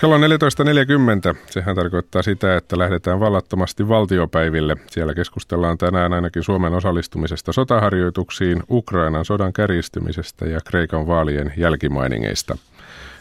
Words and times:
Kello 0.00 0.14
on 0.14 0.20
14.40. 0.20 1.36
Sehän 1.46 1.76
tarkoittaa 1.76 2.22
sitä, 2.22 2.56
että 2.56 2.78
lähdetään 2.78 3.20
vallattomasti 3.20 3.88
valtiopäiville. 3.88 4.76
Siellä 4.90 5.14
keskustellaan 5.14 5.78
tänään 5.78 6.12
ainakin 6.12 6.42
Suomen 6.42 6.74
osallistumisesta 6.74 7.52
sotaharjoituksiin, 7.52 8.62
Ukrainan 8.70 9.24
sodan 9.24 9.52
kärjistymisestä 9.52 10.46
ja 10.46 10.60
Kreikan 10.68 11.06
vaalien 11.06 11.52
jälkimainingeista. 11.56 12.58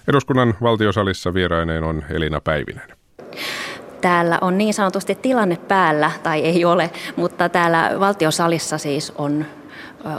Eduskunnan 0.08 0.54
valtiosalissa 0.62 1.34
vieraineen 1.34 1.84
on 1.84 2.04
Elina 2.10 2.42
Päivinen. 2.42 2.90
Täällä 4.02 4.38
on 4.42 4.58
niin 4.58 4.74
sanotusti 4.74 5.16
tilanne 5.16 5.56
päällä, 5.56 6.12
tai 6.24 6.42
ei 6.42 6.66
ole, 6.66 6.92
mutta 7.16 7.50
täällä 7.50 7.92
valtiosalissa 8.00 8.78
siis 8.78 9.14
on 9.18 9.46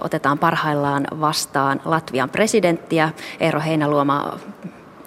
otetaan 0.00 0.38
parhaillaan 0.38 1.06
vastaan 1.20 1.80
Latvian 1.84 2.30
presidenttiä. 2.30 3.10
Eero 3.40 3.60
Heinäluoma 3.60 4.38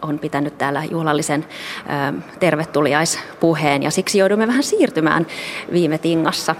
on 0.03 0.19
pitänyt 0.19 0.57
täällä 0.57 0.83
juhlallisen 0.83 1.45
tervetuliaispuheen 2.39 3.83
ja 3.83 3.91
siksi 3.91 4.17
joudumme 4.17 4.47
vähän 4.47 4.63
siirtymään 4.63 5.27
viime 5.71 5.97
tingassa. 5.97 6.55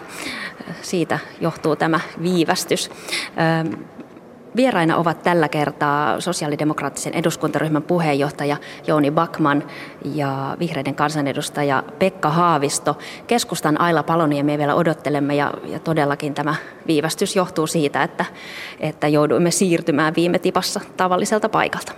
Siitä 0.81 1.19
johtuu 1.41 1.75
tämä 1.75 1.99
viivästys. 2.21 2.91
Vieraina 4.55 4.97
ovat 4.97 5.23
tällä 5.23 5.49
kertaa 5.49 6.21
sosiaalidemokraattisen 6.21 7.13
eduskuntaryhmän 7.13 7.83
puheenjohtaja 7.83 8.57
Jouni 8.87 9.11
Bakman 9.11 9.63
ja 10.05 10.57
vihreiden 10.59 10.95
kansanedustaja 10.95 11.83
Pekka 11.99 12.29
Haavisto. 12.29 12.97
Keskustan 13.27 13.81
Aila 13.81 14.03
Paloniemi 14.03 14.57
vielä 14.57 14.75
odottelemme 14.75 15.35
ja, 15.35 15.53
ja 15.65 15.79
todellakin 15.79 16.33
tämä 16.33 16.55
viivästys 16.87 17.35
johtuu 17.35 17.67
siitä, 17.67 18.03
että, 18.03 18.25
että 18.79 19.07
jouduimme 19.07 19.51
siirtymään 19.51 20.15
viime 20.15 20.39
tipassa 20.39 20.81
tavalliselta 20.97 21.49
paikalta. 21.49 21.93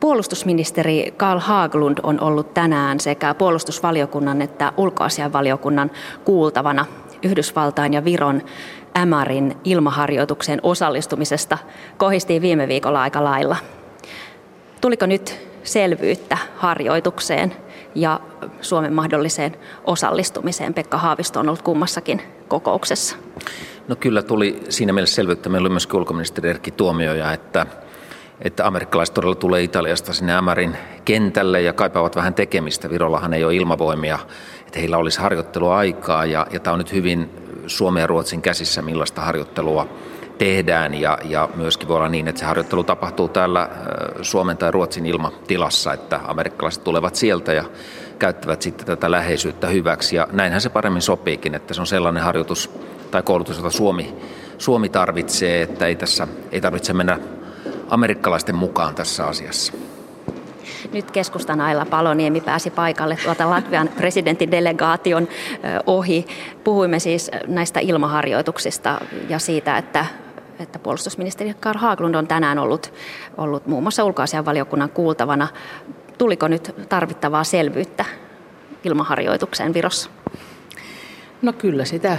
Puolustusministeri 0.00 1.14
Karl 1.16 1.38
Haglund 1.40 1.98
on 2.02 2.20
ollut 2.20 2.54
tänään 2.54 3.00
sekä 3.00 3.34
puolustusvaliokunnan 3.34 4.42
että 4.42 4.72
ulkoasianvaliokunnan 4.76 5.90
kuultavana 6.24 6.86
Yhdysvaltain 7.22 7.94
ja 7.94 8.04
Viron 8.04 8.42
Ämarin 8.98 9.56
ilmaharjoitukseen 9.64 10.60
osallistumisesta 10.62 11.58
kohistiin 11.96 12.42
viime 12.42 12.68
viikolla 12.68 13.02
aika 13.02 13.24
lailla. 13.24 13.56
Tuliko 14.80 15.06
nyt 15.06 15.48
selvyyttä 15.62 16.38
harjoitukseen 16.56 17.52
ja 17.94 18.20
Suomen 18.60 18.92
mahdolliseen 18.92 19.56
osallistumiseen? 19.84 20.74
Pekka 20.74 20.98
Haavisto 20.98 21.40
on 21.40 21.48
ollut 21.48 21.62
kummassakin 21.62 22.22
kokouksessa. 22.48 23.16
No 23.88 23.96
kyllä 23.96 24.22
tuli 24.22 24.62
siinä 24.68 24.92
mielessä 24.92 25.14
selvyyttä. 25.14 25.48
Meillä 25.48 25.66
oli 25.66 25.74
myös 25.74 25.88
ulkoministeri 25.92 26.50
Erkki 26.50 26.70
Tuomioja, 26.70 27.32
että 27.32 27.66
että 28.42 28.66
amerikkalaiset 28.66 29.14
todella 29.14 29.34
tulee 29.34 29.62
Italiasta 29.62 30.12
sinne 30.12 30.34
Ämärin 30.34 30.76
kentälle 31.04 31.62
ja 31.62 31.72
kaipaavat 31.72 32.16
vähän 32.16 32.34
tekemistä. 32.34 32.90
Virollahan 32.90 33.34
ei 33.34 33.44
ole 33.44 33.54
ilmavoimia, 33.54 34.18
että 34.66 34.78
heillä 34.78 34.96
olisi 34.96 35.20
harjoitteluaikaa 35.20 36.24
ja, 36.24 36.46
ja 36.50 36.60
tämä 36.60 36.72
on 36.72 36.78
nyt 36.78 36.92
hyvin 36.92 37.30
Suomen 37.66 38.00
ja 38.00 38.06
Ruotsin 38.06 38.42
käsissä, 38.42 38.82
millaista 38.82 39.20
harjoittelua 39.20 39.88
tehdään 40.38 40.94
ja, 40.94 41.18
ja 41.24 41.48
myöskin 41.54 41.88
voi 41.88 41.96
olla 41.96 42.08
niin, 42.08 42.28
että 42.28 42.38
se 42.38 42.44
harjoittelu 42.44 42.84
tapahtuu 42.84 43.28
täällä 43.28 43.68
Suomen 44.22 44.56
tai 44.56 44.70
Ruotsin 44.70 45.06
ilmatilassa, 45.06 45.92
että 45.92 46.20
amerikkalaiset 46.24 46.84
tulevat 46.84 47.14
sieltä 47.14 47.52
ja 47.52 47.64
käyttävät 48.18 48.62
sitten 48.62 48.86
tätä 48.86 49.10
läheisyyttä 49.10 49.66
hyväksi 49.66 50.16
ja 50.16 50.28
näinhän 50.32 50.60
se 50.60 50.68
paremmin 50.68 51.02
sopiikin, 51.02 51.54
että 51.54 51.74
se 51.74 51.80
on 51.80 51.86
sellainen 51.86 52.22
harjoitus 52.22 52.70
tai 53.10 53.22
koulutus, 53.22 53.56
jota 53.56 53.70
Suomi, 53.70 54.14
Suomi 54.58 54.88
tarvitsee, 54.88 55.62
että 55.62 55.86
ei 55.86 55.96
tässä 55.96 56.28
ei 56.52 56.60
tarvitse 56.60 56.92
mennä 56.92 57.18
amerikkalaisten 57.90 58.54
mukaan 58.54 58.94
tässä 58.94 59.26
asiassa. 59.26 59.72
Nyt 60.92 61.10
keskustan 61.10 61.60
Aila 61.60 61.84
Paloniemi 61.84 62.40
pääsi 62.40 62.70
paikalle 62.70 63.18
tuolta 63.24 63.50
Latvian 63.50 63.88
presidentin 63.88 64.50
delegaation 64.50 65.28
ohi. 65.86 66.26
Puhuimme 66.64 66.98
siis 66.98 67.30
näistä 67.46 67.80
ilmaharjoituksista 67.80 69.00
ja 69.28 69.38
siitä, 69.38 69.78
että 69.78 70.06
että 70.58 70.78
puolustusministeri 70.78 71.54
Karl 71.60 71.78
Haglund 71.78 72.14
on 72.14 72.26
tänään 72.26 72.58
ollut, 72.58 72.92
ollut 73.38 73.66
muun 73.66 73.82
muassa 73.82 74.04
ulkoasianvaliokunnan 74.04 74.90
kuultavana. 74.90 75.48
Tuliko 76.18 76.48
nyt 76.48 76.74
tarvittavaa 76.88 77.44
selvyyttä 77.44 78.04
ilmaharjoitukseen 78.84 79.74
Virossa? 79.74 80.10
No 81.42 81.52
kyllä 81.52 81.84
sitä 81.84 82.18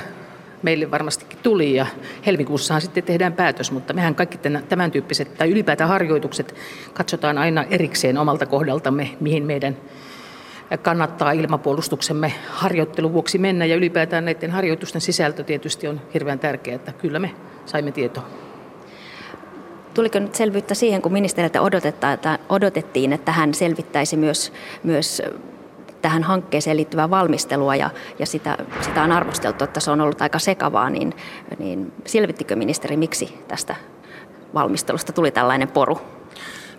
meille 0.64 0.92
varmastikin 0.92 1.40
tuli 1.44 1.76
ja 1.76 1.86
helmikuussahan 2.26 2.82
sitten 2.82 3.04
tehdään 3.04 3.34
päätös, 3.34 3.72
mutta 3.72 3.94
mehän 3.94 4.16
kaikki 4.16 4.40
tämän 4.70 4.92
tyyppiset 4.92 5.38
tai 5.38 5.52
ylipäätään 5.52 5.90
harjoitukset 5.90 6.56
katsotaan 6.94 7.38
aina 7.38 7.64
erikseen 7.64 8.18
omalta 8.18 8.46
kohdaltamme, 8.46 9.10
mihin 9.20 9.44
meidän 9.44 9.78
kannattaa 10.82 11.32
ilmapuolustuksemme 11.32 12.34
harjoittelun 12.50 13.14
vuoksi 13.14 13.38
mennä 13.38 13.66
ja 13.66 13.76
ylipäätään 13.76 14.26
näiden 14.26 14.52
harjoitusten 14.52 15.02
sisältö 15.02 15.44
tietysti 15.44 15.88
on 15.88 16.02
hirveän 16.14 16.40
tärkeää, 16.40 16.76
että 16.76 16.92
kyllä 16.92 17.20
me 17.20 17.32
saimme 17.66 17.92
tietoa. 17.92 18.28
Tuliko 19.94 20.20
nyt 20.20 20.36
selvyyttä 20.36 20.74
siihen, 20.74 21.02
kun 21.02 21.14
ministeriltä 21.14 21.60
odotettiin, 22.50 23.14
että 23.14 23.32
hän 23.32 23.54
selvittäisi 23.54 24.18
myös, 24.18 24.54
myös 24.84 25.22
tähän 26.02 26.24
hankkeeseen 26.24 26.78
liittyvää 26.78 27.10
valmistelua 27.10 27.76
ja, 27.76 27.90
ja 28.20 28.26
sitä, 28.26 28.58
sitä 28.82 29.04
on 29.04 29.12
arvosteltu, 29.12 29.64
että 29.64 29.80
se 29.80 29.92
on 29.92 30.02
ollut 30.02 30.22
aika 30.22 30.40
sekavaa, 30.40 30.90
niin, 30.90 31.14
niin 31.60 31.94
selvittikö 32.06 32.56
ministeri, 32.56 32.98
miksi 32.98 33.44
tästä 33.48 33.76
valmistelusta 34.54 35.14
tuli 35.14 35.32
tällainen 35.32 35.68
poru? 35.68 36.02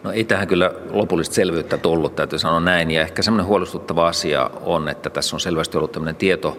No 0.02 0.12
ei 0.12 0.24
tähän 0.24 0.48
kyllä 0.48 0.72
lopullista 0.90 1.34
selvyyttä 1.34 1.78
tullut, 1.78 2.16
täytyy 2.16 2.38
sanoa 2.38 2.60
näin. 2.60 2.90
Ja 2.90 3.00
ehkä 3.00 3.22
semmoinen 3.22 3.46
huolestuttava 3.46 4.08
asia 4.08 4.50
on, 4.62 4.88
että 4.88 5.10
tässä 5.10 5.36
on 5.36 5.40
selvästi 5.40 5.76
ollut 5.76 5.92
tämmöinen 5.92 6.16
tieto, 6.16 6.58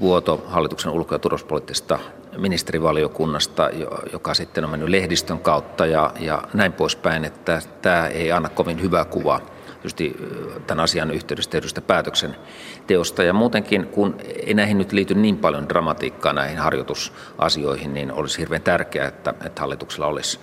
vuoto 0.00 0.44
hallituksen 0.46 0.92
ulko- 0.92 1.14
ja 1.14 1.18
turvallisuuspoliittisesta 1.18 1.98
ministerivaliokunnasta, 2.36 3.70
joka 4.12 4.34
sitten 4.34 4.64
on 4.64 4.70
mennyt 4.70 4.88
lehdistön 4.88 5.38
kautta 5.38 5.86
ja, 5.86 6.12
ja 6.20 6.42
näin 6.54 6.72
poispäin, 6.72 7.24
että 7.24 7.62
tämä 7.82 8.06
ei 8.06 8.32
anna 8.32 8.48
kovin 8.48 8.82
hyvää 8.82 9.04
kuvaa 9.04 9.40
tietysti 9.82 10.16
tämän 10.66 10.84
asian 10.84 11.10
yhteydessä 11.10 11.50
tehdystä 11.50 11.80
päätöksenteosta. 11.80 13.22
Ja 13.22 13.32
muutenkin, 13.32 13.86
kun 13.86 14.16
ei 14.46 14.54
näihin 14.54 14.78
nyt 14.78 14.92
liity 14.92 15.14
niin 15.14 15.38
paljon 15.38 15.68
dramatiikkaa 15.68 16.32
näihin 16.32 16.58
harjoitusasioihin, 16.58 17.94
niin 17.94 18.12
olisi 18.12 18.38
hirveän 18.38 18.62
tärkeää, 18.62 19.08
että, 19.08 19.34
että 19.44 19.60
hallituksella 19.60 20.06
olisi 20.06 20.40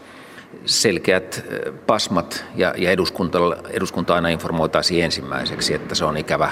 selkeät 0.66 1.45
pasmat 1.88 2.45
ja, 2.56 2.74
ja 2.78 2.91
eduskunta, 2.91 3.40
eduskunta 3.69 4.16
aina 4.16 4.29
informoitaisiin 4.29 5.06
ensimmäiseksi, 5.06 5.74
että 5.74 5.95
se 5.95 6.06
on 6.06 6.18
ikävä 6.18 6.51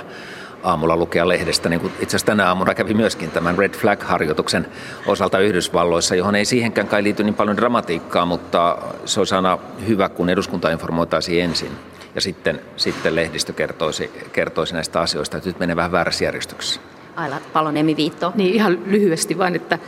aamulla 0.64 0.98
lukea 0.98 1.28
lehdestä, 1.28 1.70
niin 1.70 1.80
kuin 1.82 1.94
itse 1.94 2.06
asiassa 2.06 2.26
tänä 2.26 2.48
aamuna 2.48 2.76
kävi 2.76 2.94
myöskin 2.94 3.32
tämän 3.32 3.58
Red 3.58 3.74
Flag-harjoituksen 3.74 4.68
osalta 5.08 5.40
Yhdysvalloissa, 5.40 6.16
johon 6.16 6.36
ei 6.36 6.46
siihenkään 6.46 6.88
kai 6.88 7.04
liity 7.04 7.24
niin 7.24 7.36
paljon 7.36 7.58
dramatiikkaa, 7.58 8.26
mutta 8.26 8.78
se 9.06 9.20
olisi 9.20 9.36
aina 9.36 9.58
hyvä, 9.88 10.10
kun 10.10 10.30
eduskunta 10.30 10.70
informoitaisiin 10.72 11.44
ensin 11.44 11.72
ja 12.16 12.22
sitten, 12.22 12.62
sitten 12.78 13.16
lehdistö 13.16 13.54
kertoisi, 13.54 14.12
kertoisi 14.34 14.74
näistä 14.74 15.02
asioista, 15.02 15.38
että 15.38 15.50
nyt 15.50 15.60
menee 15.60 15.76
vähän 15.76 15.92
väärässä 15.92 16.24
järjestyksessä. 16.26 16.82
Aila 17.16 17.38
Paloniemi 17.54 17.98
viitto. 17.98 18.32
Niin 18.36 18.54
ihan 18.54 18.78
lyhyesti 18.86 19.38
vain, 19.38 19.56
että 19.56 19.80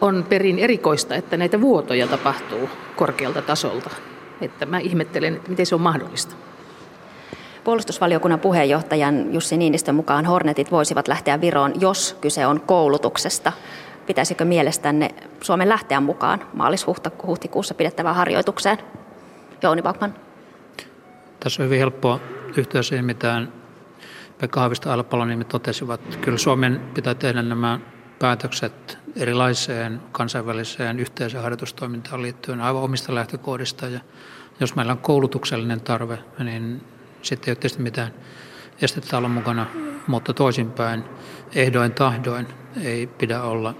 on 0.00 0.26
perin 0.28 0.58
erikoista, 0.58 1.14
että 1.14 1.36
näitä 1.36 1.60
vuotoja 1.60 2.06
tapahtuu 2.06 2.70
korkealta 2.96 3.42
tasolta. 3.42 3.90
Että 4.40 4.66
mä 4.66 4.78
ihmettelen, 4.78 5.36
että 5.36 5.50
miten 5.50 5.66
se 5.66 5.74
on 5.74 5.80
mahdollista. 5.80 6.34
Puolustusvaliokunnan 7.64 8.40
puheenjohtajan 8.40 9.34
Jussi 9.34 9.56
Niinistön 9.56 9.94
mukaan 9.94 10.26
Hornetit 10.26 10.70
voisivat 10.70 11.08
lähteä 11.08 11.40
Viroon, 11.40 11.72
jos 11.80 12.16
kyse 12.20 12.46
on 12.46 12.60
koulutuksesta. 12.60 13.52
Pitäisikö 14.06 14.44
mielestänne 14.44 15.10
Suomen 15.40 15.68
lähteä 15.68 16.00
mukaan 16.00 16.40
maalis-huhtikuussa 16.52 17.74
pidettävään 17.74 18.16
harjoitukseen? 18.16 18.78
Jouni 19.62 19.82
Bakman. 19.82 20.14
Tässä 21.40 21.62
on 21.62 21.64
hyvin 21.64 21.78
helppoa 21.78 22.20
yhtyä 22.56 22.82
siihen, 22.82 23.04
mitä 23.04 23.42
Pekka 24.38 24.60
Haavisto 24.60 24.88
ja 24.88 24.94
Alpaloniemi 24.94 25.44
totesivat. 25.44 26.16
Kyllä 26.20 26.38
Suomen 26.38 26.80
pitää 26.94 27.14
tehdä 27.14 27.42
nämä 27.42 27.80
päätökset 28.18 28.98
erilaiseen 29.16 30.02
kansainväliseen 30.12 31.00
yhteiseen 31.00 31.42
harjoitustoimintaan 31.42 32.22
liittyen 32.22 32.60
aivan 32.60 32.82
omista 32.82 33.14
lähtökohdista. 33.14 33.86
Ja 33.86 34.00
jos 34.60 34.76
meillä 34.76 34.92
on 34.92 34.98
koulutuksellinen 34.98 35.80
tarve, 35.80 36.18
niin 36.38 36.84
sitten 37.22 37.48
ei 37.48 37.50
ole 37.50 37.56
tietysti 37.56 37.82
mitään 37.82 38.14
estettä 38.82 39.18
olla 39.18 39.28
mukana, 39.28 39.66
mutta 40.06 40.34
toisinpäin 40.34 41.04
ehdoin 41.54 41.92
tahdoin 41.92 42.46
ei 42.82 43.06
pidä 43.06 43.42
olla 43.42 43.74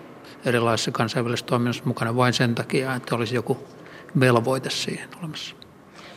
erilaisissa 0.44 0.90
kansainvälisissä 0.90 1.46
toiminnassa 1.46 1.82
mukana 1.84 2.16
vain 2.16 2.32
sen 2.32 2.54
takia, 2.54 2.94
että 2.94 3.14
olisi 3.14 3.34
joku 3.34 3.68
velvoite 4.20 4.70
siihen 4.70 5.08
olemassa. 5.18 5.56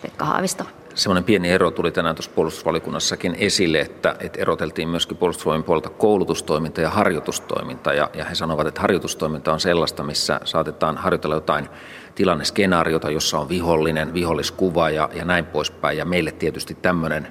Pekka 0.01 0.25
Haavisto. 0.25 0.82
Semmoinen 0.95 1.23
pieni 1.23 1.49
ero 1.49 1.71
tuli 1.71 1.91
tänään 1.91 2.15
tuossa 2.15 2.31
puolustusvalikunnassakin 2.35 3.35
esille, 3.39 3.79
että, 3.79 4.15
että 4.19 4.41
eroteltiin 4.41 4.89
myöskin 4.89 5.17
puolustusvoimien 5.17 5.63
puolelta 5.63 5.89
koulutustoiminta 5.89 6.81
ja 6.81 6.89
harjoitustoiminta. 6.89 7.93
Ja, 7.93 8.09
ja 8.13 8.25
he 8.25 8.35
sanovat, 8.35 8.67
että 8.67 8.81
harjoitustoiminta 8.81 9.53
on 9.53 9.59
sellaista, 9.59 10.03
missä 10.03 10.39
saatetaan 10.43 10.97
harjoitella 10.97 11.35
jotain 11.35 11.69
tilanneskenaariota, 12.15 13.11
jossa 13.11 13.39
on 13.39 13.49
vihollinen, 13.49 14.13
viholliskuva 14.13 14.89
ja, 14.89 15.09
ja 15.13 15.25
näin 15.25 15.45
poispäin. 15.45 15.97
Ja 15.97 16.05
meille 16.05 16.31
tietysti 16.31 16.77
tämmöinen 16.81 17.27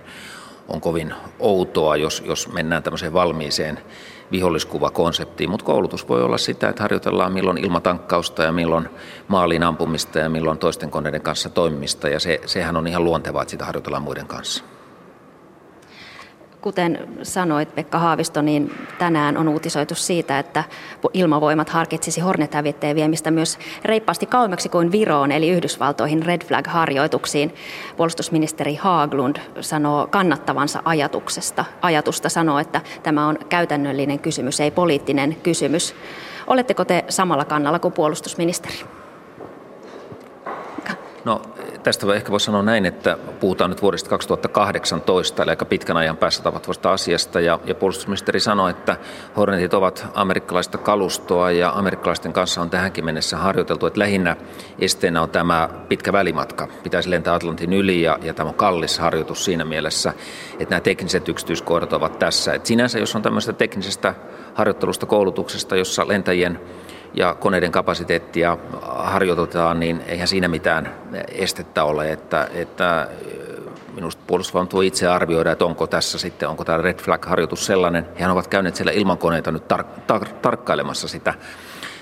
on 0.72 0.80
kovin 0.80 1.14
outoa, 1.38 1.96
jos, 1.96 2.22
jos 2.26 2.52
mennään 2.52 2.82
tämmöiseen 2.82 3.12
valmiiseen 3.12 3.80
viholliskuvakonseptiin, 4.30 5.50
mutta 5.50 5.66
koulutus 5.66 6.08
voi 6.08 6.22
olla 6.22 6.38
sitä, 6.38 6.68
että 6.68 6.82
harjoitellaan 6.82 7.32
milloin 7.32 7.58
ilmatankkausta 7.58 8.42
ja 8.42 8.52
milloin 8.52 8.88
maaliin 9.28 9.62
ampumista 9.62 10.18
ja 10.18 10.28
milloin 10.28 10.58
toisten 10.58 10.90
koneiden 10.90 11.22
kanssa 11.22 11.48
toimimista 11.48 12.08
ja 12.08 12.20
se, 12.20 12.40
sehän 12.46 12.76
on 12.76 12.86
ihan 12.86 13.04
luontevaa, 13.04 13.42
että 13.42 13.50
sitä 13.50 13.64
harjoitellaan 13.64 14.02
muiden 14.02 14.26
kanssa. 14.26 14.64
Kuten 16.62 17.08
sanoit 17.22 17.74
Pekka 17.74 17.98
Haavisto, 17.98 18.42
niin 18.42 18.74
tänään 18.98 19.36
on 19.36 19.48
uutisoitu 19.48 19.94
siitä, 19.94 20.38
että 20.38 20.64
ilmavoimat 21.12 21.68
harkitsisi 21.68 22.20
hornet 22.20 22.52
viemistä 22.94 23.30
myös 23.30 23.58
reippaasti 23.84 24.26
kauemmaksi 24.26 24.68
kuin 24.68 24.92
Viroon, 24.92 25.32
eli 25.32 25.48
Yhdysvaltoihin 25.48 26.22
Red 26.22 26.42
Flag-harjoituksiin. 26.44 27.54
Puolustusministeri 27.96 28.74
Haaglund 28.74 29.36
sanoo 29.60 30.06
kannattavansa 30.06 30.82
ajatuksesta. 30.84 31.64
Ajatusta 31.82 32.28
sanoo, 32.28 32.58
että 32.58 32.80
tämä 33.02 33.26
on 33.26 33.38
käytännöllinen 33.48 34.18
kysymys, 34.18 34.60
ei 34.60 34.70
poliittinen 34.70 35.36
kysymys. 35.42 35.94
Oletteko 36.46 36.84
te 36.84 37.04
samalla 37.08 37.44
kannalla 37.44 37.78
kuin 37.78 37.94
puolustusministeri? 37.94 38.76
No 41.24 41.42
tästä 41.82 42.14
ehkä 42.14 42.30
voisi 42.30 42.46
sanoa 42.46 42.62
näin, 42.62 42.86
että 42.86 43.18
puhutaan 43.40 43.70
nyt 43.70 43.82
vuodesta 43.82 44.10
2018, 44.10 45.42
eli 45.42 45.50
aika 45.50 45.64
pitkän 45.64 45.96
ajan 45.96 46.16
päässä 46.16 46.42
tapahtuvasta 46.42 46.92
asiasta, 46.92 47.40
ja, 47.40 47.58
ja 47.64 47.74
puolustusministeri 47.74 48.40
sanoi, 48.40 48.70
että 48.70 48.96
Hornetit 49.36 49.74
ovat 49.74 50.06
amerikkalaista 50.14 50.78
kalustoa, 50.78 51.50
ja 51.50 51.72
amerikkalaisten 51.74 52.32
kanssa 52.32 52.60
on 52.60 52.70
tähänkin 52.70 53.04
mennessä 53.04 53.36
harjoiteltu, 53.36 53.86
että 53.86 54.00
lähinnä 54.00 54.36
esteenä 54.78 55.22
on 55.22 55.30
tämä 55.30 55.68
pitkä 55.88 56.12
välimatka. 56.12 56.68
Pitäisi 56.82 57.10
lentää 57.10 57.34
Atlantin 57.34 57.72
yli, 57.72 58.02
ja, 58.02 58.18
ja 58.22 58.34
tämä 58.34 58.48
on 58.48 58.54
kallis 58.54 58.98
harjoitus 58.98 59.44
siinä 59.44 59.64
mielessä, 59.64 60.12
että 60.58 60.70
nämä 60.70 60.80
tekniset 60.80 61.28
yksityiskohdat 61.28 61.92
ovat 61.92 62.18
tässä. 62.18 62.54
Et 62.54 62.66
sinänsä, 62.66 62.98
jos 62.98 63.16
on 63.16 63.22
tämmöistä 63.22 63.52
teknisestä 63.52 64.14
harjoittelusta, 64.54 65.06
koulutuksesta, 65.06 65.76
jossa 65.76 66.08
lentäjien 66.08 66.60
ja 67.14 67.34
koneiden 67.34 67.72
kapasiteettia 67.72 68.58
harjoitetaan, 68.82 69.80
niin 69.80 70.02
eihän 70.06 70.28
siinä 70.28 70.48
mitään 70.48 70.94
estettä 71.28 71.84
ole, 71.84 72.12
että, 72.12 72.48
että 72.54 73.08
minusta 73.94 74.22
puolustusvoimat 74.26 74.68
tuo 74.68 74.80
itse 74.80 75.08
arvioida, 75.08 75.52
että 75.52 75.64
onko 75.64 75.86
tässä 75.86 76.18
sitten, 76.18 76.48
onko 76.48 76.64
tämä 76.64 76.78
Red 76.78 76.98
Flag-harjoitus 76.98 77.66
sellainen. 77.66 78.06
Hehän 78.14 78.30
ovat 78.30 78.46
käyneet 78.46 78.76
siellä 78.76 78.92
ilman 78.92 79.18
koneita 79.18 79.52
nyt 79.52 79.72
tar- 79.72 80.12
tar- 80.12 80.32
tarkkailemassa 80.42 81.08
sitä, 81.08 81.34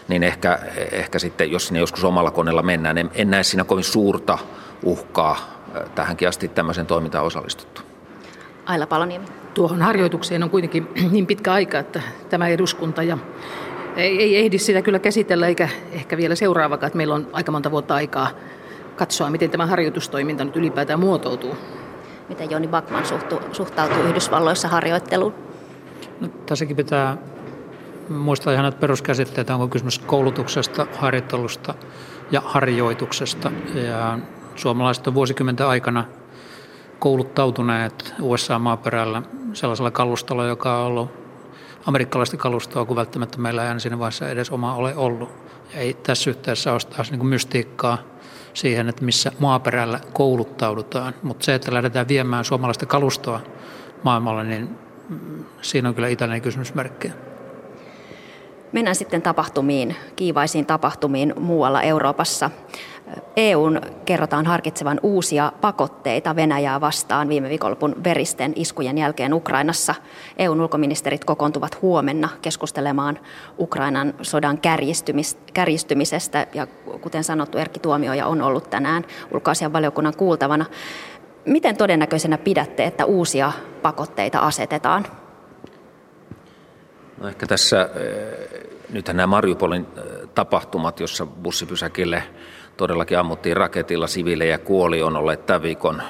niin 0.09 0.23
ehkä, 0.23 0.59
ehkä 0.93 1.19
sitten, 1.19 1.53
jos 1.53 1.67
sinne 1.67 1.81
joskus 1.81 2.05
omalla 2.05 2.31
koneella 2.31 2.63
mennään, 2.63 2.99
en, 2.99 3.11
en 3.15 3.31
näe 3.31 3.43
siinä 3.43 3.65
kovin 3.65 3.85
suurta 3.85 4.39
uhkaa 4.85 5.37
tähänkin 5.95 6.29
asti 6.29 6.49
tämmöisen 6.49 6.87
toimintaan 6.87 7.25
osallistuttu. 7.25 7.83
Aila 8.67 8.87
Paloniemi. 8.87 9.27
Tuohon 9.55 9.83
harjoitukseen 9.83 10.43
on 10.43 10.51
kuitenkin 10.51 10.89
niin 11.13 11.27
pitkä 11.27 11.53
aika, 11.53 11.79
että 11.79 12.03
tämä 12.31 12.49
eduskunta 12.49 13.03
ja 13.03 13.19
ei, 14.01 14.23
ei 14.23 14.37
ehdi 14.37 14.59
sitä 14.59 14.83
kyllä 14.83 14.99
käsitellä, 14.99 15.47
eikä 15.47 15.69
ehkä 15.93 16.17
vielä 16.17 16.35
seuraavakaan, 16.35 16.87
että 16.87 16.97
meillä 16.97 17.15
on 17.15 17.27
aika 17.33 17.53
monta 17.53 17.71
vuotta 17.71 17.95
aikaa 17.95 18.31
katsoa, 18.97 19.31
miten 19.31 19.51
tämä 19.51 19.67
harjoitustoiminta 19.67 20.45
nyt 20.45 20.57
ylipäätään 20.57 21.01
muotoutuu. 21.01 21.57
Miten 22.29 22.51
Joni 22.51 22.69
Backman 22.69 23.05
suhtautuu 23.53 24.03
Yhdysvalloissa 24.09 24.69
harjoitteluun? 24.69 25.35
No, 26.21 26.29
tässäkin 26.47 26.77
pitää 26.77 27.17
muistaa 28.09 28.53
ihan 28.53 28.63
näitä 28.63 28.79
peruskäsitteitä, 28.79 29.55
onko 29.55 29.69
kysymys 29.69 29.99
koulutuksesta, 29.99 30.87
harjoittelusta 30.97 31.75
ja 32.31 32.41
harjoituksesta. 32.45 33.53
Ja 33.75 34.19
suomalaiset 34.57 35.07
on 35.07 35.15
vuosikymmenten 35.15 35.67
aikana 35.67 36.05
kouluttautuneet 36.99 38.15
USA-maaperällä 38.21 39.23
sellaisella 39.53 39.91
kalustolla, 39.91 40.45
joka 40.45 40.79
on 40.79 40.87
ollut 40.87 41.11
amerikkalaista 41.87 42.37
kalustoa, 42.37 42.85
kun 42.85 42.97
välttämättä 42.97 43.39
meillä 43.39 43.63
ei 43.63 43.69
aina 43.69 43.81
siinä 43.81 43.99
vaiheessa 43.99 44.29
edes 44.29 44.51
oma 44.51 44.75
ole 44.75 44.97
ollut. 44.97 45.31
Ja 45.75 45.81
ei 45.81 45.95
tässä 45.95 46.31
yhteydessä 46.31 46.73
ole 46.73 46.81
taas 46.97 47.11
niin 47.11 47.27
mystiikkaa 47.27 47.99
siihen, 48.55 48.89
että 48.89 49.05
missä 49.05 49.33
maaperällä 49.39 50.01
kouluttaudutaan. 50.13 51.15
Mutta 51.23 51.45
se, 51.45 51.55
että 51.55 51.75
lähdetään 51.75 52.09
viemään 52.09 52.45
suomalaista 52.45 52.87
kalustoa 52.87 53.41
maailmalle, 54.03 54.45
niin 54.45 54.69
mm, 55.09 55.45
siinä 55.63 55.89
on 55.89 55.95
kyllä 55.95 56.09
itäinen 56.09 56.43
kysymysmerkki. 56.43 57.13
Mennään 58.73 58.97
sitten 58.97 59.23
tapahtumiin, 59.23 59.97
kiivaisiin 60.17 60.67
tapahtumiin 60.67 61.35
muualla 61.41 61.83
Euroopassa. 61.83 62.51
EUn 63.37 63.81
kerrotaan 64.05 64.47
harkitsevan 64.47 65.01
uusia 65.03 65.53
pakotteita 65.61 66.37
Venäjää 66.37 66.81
vastaan 66.81 67.29
viime 67.29 67.49
viikonlopun 67.49 68.05
veristen 68.05 68.53
iskujen 68.57 68.99
jälkeen 68.99 69.35
Ukrainassa. 69.35 69.95
EUn 70.39 70.61
ulkoministerit 70.61 71.25
kokoontuvat 71.25 71.83
huomenna 71.83 72.29
keskustelemaan 72.43 73.19
Ukrainan 73.59 74.15
sodan 74.23 74.59
kärjistymisestä. 75.53 76.47
Ja 76.55 76.67
kuten 77.01 77.25
sanottu, 77.25 77.59
Erkki 77.59 77.81
Tuomioja 77.81 78.27
on 78.27 78.43
ollut 78.43 78.71
tänään 78.71 79.05
ulkoasian 79.35 79.73
valiokunnan 79.73 80.17
kuultavana. 80.17 80.67
Miten 81.47 81.77
todennäköisenä 81.77 82.39
pidätte, 82.39 82.85
että 82.85 83.05
uusia 83.05 83.53
pakotteita 83.83 84.39
asetetaan? 84.39 85.07
No 87.21 87.29
ehkä 87.29 87.47
tässä, 87.47 87.91
eh, 87.95 88.71
nythän 88.91 89.17
nämä 89.17 89.27
Mariupolin 89.27 89.87
eh, 89.97 90.29
tapahtumat, 90.35 91.01
jossa 91.01 91.27
bussipysäkille 91.27 92.23
todellakin 92.77 93.19
ammuttiin 93.19 93.57
raketilla, 93.57 94.07
siviilejä 94.07 94.59
kuoli, 94.59 95.03
on 95.03 95.17
olleet 95.17 95.47
tämän 95.47 95.63
viikon 95.63 96.03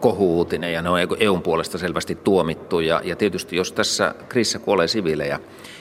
kohuutinen 0.00 0.72
ja 0.72 0.82
ne 0.82 0.90
on 0.90 0.98
EUn 1.20 1.42
puolesta 1.42 1.78
selvästi 1.78 2.14
tuomittu. 2.14 2.80
Ja, 2.80 3.00
ja 3.04 3.16
tietysti 3.16 3.56
jos 3.56 3.72
tässä 3.72 4.14
kriisissä 4.28 4.58
kuolee 4.58 4.88
siviilejä 4.88 5.40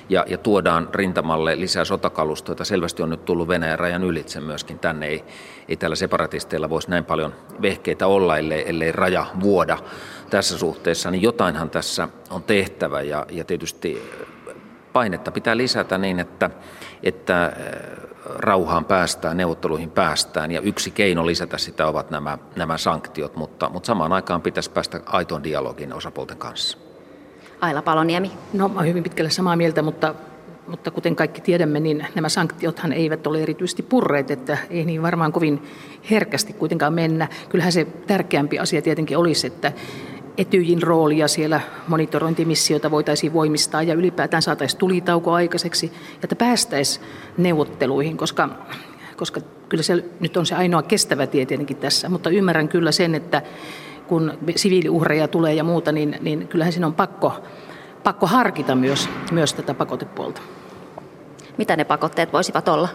ja, 0.10 0.26
ja 0.28 0.38
tuodaan 0.38 0.90
rintamalle 0.94 1.60
lisää 1.60 1.86
sotakalustoa, 1.86 2.52
jota 2.52 2.66
selvästi 2.66 3.04
on 3.04 3.10
nyt 3.10 3.26
tullut 3.26 3.48
Venäjän 3.48 3.80
rajan 3.80 4.04
ylitse 4.04 4.42
myöskin 4.42 4.80
tänne, 4.80 5.08
ei, 5.08 5.24
ei 5.70 5.76
täällä 5.76 5.96
separatisteilla 5.96 6.70
voisi 6.70 6.90
näin 6.90 7.06
paljon 7.06 7.36
vehkeitä 7.62 8.08
olla, 8.08 8.38
ellei, 8.38 8.70
ellei 8.70 8.92
raja 8.92 9.26
vuoda 9.40 9.78
tässä 10.30 10.58
suhteessa, 10.58 11.12
niin 11.12 11.22
jotainhan 11.22 11.70
tässä 11.70 12.08
on 12.30 12.44
tehtävä 12.44 13.02
ja, 13.02 13.26
ja 13.32 13.44
tietysti 13.44 14.02
painetta 14.94 15.32
pitää 15.32 15.58
lisätä 15.58 15.98
niin, 15.98 16.20
että, 16.20 16.50
että 17.04 17.54
rauhaan 18.36 18.86
päästään, 18.86 19.38
neuvotteluihin 19.38 19.92
päästään 19.92 20.52
ja 20.52 20.62
yksi 20.62 20.92
keino 20.92 21.26
lisätä 21.26 21.58
sitä 21.58 21.88
ovat 21.88 22.12
nämä, 22.12 22.38
nämä 22.56 22.78
sanktiot, 22.78 23.36
mutta, 23.36 23.70
mutta 23.70 23.88
samaan 23.88 24.14
aikaan 24.14 24.42
pitäisi 24.42 24.72
päästä 24.72 25.02
aitoon 25.06 25.44
dialogin 25.44 25.94
osapuolten 25.94 26.38
kanssa. 26.38 26.78
Aila 27.62 27.82
Paloniemi. 27.82 28.32
No, 28.54 28.68
mä 28.68 28.80
olen 28.80 28.90
hyvin 28.90 29.04
pitkälle 29.04 29.30
samaa 29.30 29.56
mieltä, 29.56 29.82
mutta, 29.82 30.16
mutta 30.68 30.92
kuten 30.92 31.16
kaikki 31.16 31.42
tiedämme, 31.42 31.80
niin 31.80 32.08
nämä 32.16 32.30
sanktiothan 32.30 32.94
eivät 32.94 33.28
ole 33.28 33.42
erityisesti 33.42 33.84
purreet, 33.84 34.32
että 34.32 34.58
ei 34.70 34.86
niin 34.86 35.02
varmaan 35.02 35.32
kovin 35.32 35.68
herkästi 36.12 36.54
kuitenkaan 36.54 36.94
mennä. 36.94 37.28
Kyllähän 37.50 37.72
se 37.72 37.86
tärkeämpi 37.86 38.60
asia 38.60 38.82
tietenkin 38.82 39.18
olisi, 39.18 39.48
että 39.48 39.72
Etyjin 40.38 40.84
roolia 40.84 41.28
siellä 41.28 41.62
monitorointimissiota 41.88 42.92
voitaisiin 42.92 43.34
voimistaa 43.34 43.84
ja 43.84 43.94
ylipäätään 43.94 44.42
saataisiin 44.42 44.80
tulitauko 44.80 45.34
aikaiseksi, 45.34 45.92
ja 45.94 46.20
että 46.24 46.36
päästäisiin 46.36 47.06
neuvotteluihin, 47.38 48.18
koska, 48.18 48.50
koska 49.16 49.42
kyllä 49.70 49.84
se 49.84 50.06
nyt 50.20 50.38
on 50.38 50.46
se 50.46 50.56
ainoa 50.56 50.84
kestävä 50.84 51.28
tie 51.28 51.46
tietenkin 51.46 51.78
tässä, 51.78 52.10
mutta 52.10 52.30
ymmärrän 52.30 52.68
kyllä 52.68 52.92
sen, 52.92 53.16
että 53.16 53.42
kun 54.08 54.38
siviiliuhreja 54.56 55.28
tulee 55.28 55.54
ja 55.54 55.64
muuta, 55.64 55.92
niin, 55.92 56.18
niin 56.22 56.48
kyllähän 56.48 56.74
siinä 56.74 56.88
on 56.88 56.94
pakko, 56.94 57.34
pakko 58.04 58.28
harkita 58.28 58.76
myös, 58.76 59.10
myös 59.32 59.54
tätä 59.54 59.74
pakotepuolta. 59.74 60.42
Mitä 61.58 61.76
ne 61.76 61.84
pakotteet 61.84 62.34
voisivat 62.34 62.68
olla? 62.68 62.90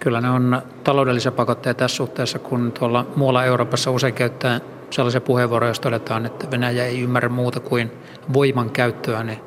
Kyllä 0.00 0.20
ne 0.20 0.30
on 0.30 0.62
taloudellisia 0.84 1.32
pakotteita 1.32 1.78
tässä 1.78 1.96
suhteessa, 1.96 2.38
kun 2.38 2.72
tuolla 2.78 3.06
muualla 3.16 3.44
Euroopassa 3.44 3.90
usein 3.90 4.14
käyttää 4.14 4.60
sellaisia 4.90 5.20
puheenvuoroja, 5.20 5.70
jos 5.70 5.80
todetaan, 5.80 6.26
että 6.26 6.50
Venäjä 6.50 6.84
ei 6.84 7.00
ymmärrä 7.00 7.28
muuta 7.28 7.60
kuin 7.60 7.92
voiman 8.32 8.70
käyttöä, 8.70 9.24
niin 9.24 9.38